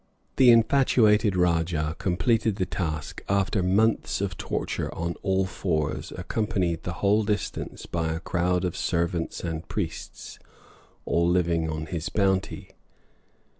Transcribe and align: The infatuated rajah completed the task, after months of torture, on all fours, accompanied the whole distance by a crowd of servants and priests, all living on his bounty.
The 0.37 0.49
infatuated 0.49 1.35
rajah 1.35 1.95
completed 1.99 2.55
the 2.55 2.65
task, 2.65 3.21
after 3.29 3.61
months 3.61 4.19
of 4.19 4.35
torture, 4.35 4.91
on 4.95 5.13
all 5.21 5.45
fours, 5.45 6.11
accompanied 6.17 6.81
the 6.81 6.93
whole 7.05 7.21
distance 7.23 7.85
by 7.85 8.13
a 8.13 8.19
crowd 8.19 8.65
of 8.65 8.75
servants 8.75 9.43
and 9.43 9.67
priests, 9.69 10.39
all 11.05 11.29
living 11.29 11.69
on 11.69 11.85
his 11.85 12.09
bounty. 12.09 12.71